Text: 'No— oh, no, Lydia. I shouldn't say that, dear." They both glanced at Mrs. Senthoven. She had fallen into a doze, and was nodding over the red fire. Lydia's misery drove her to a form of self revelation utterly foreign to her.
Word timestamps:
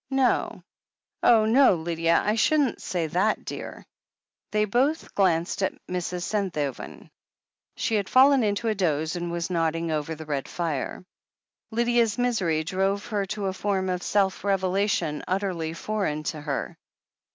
'No— 0.09 0.63
oh, 1.21 1.45
no, 1.45 1.75
Lydia. 1.75 2.23
I 2.25 2.33
shouldn't 2.33 2.81
say 2.81 3.05
that, 3.05 3.45
dear." 3.45 3.85
They 4.49 4.65
both 4.65 5.13
glanced 5.13 5.61
at 5.61 5.75
Mrs. 5.87 6.23
Senthoven. 6.23 7.11
She 7.75 7.93
had 7.93 8.09
fallen 8.09 8.41
into 8.41 8.67
a 8.67 8.73
doze, 8.73 9.15
and 9.15 9.31
was 9.31 9.51
nodding 9.51 9.91
over 9.91 10.15
the 10.15 10.25
red 10.25 10.47
fire. 10.49 11.05
Lydia's 11.69 12.17
misery 12.17 12.63
drove 12.63 13.05
her 13.09 13.27
to 13.27 13.45
a 13.45 13.53
form 13.53 13.89
of 13.89 14.01
self 14.01 14.43
revelation 14.43 15.23
utterly 15.27 15.71
foreign 15.73 16.23
to 16.23 16.41
her. 16.41 16.79